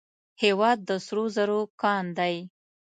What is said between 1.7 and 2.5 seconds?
کان دی